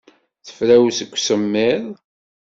Tefrawes 0.45 0.95
seg 0.97 1.11
usemmiḍ. 1.15 1.85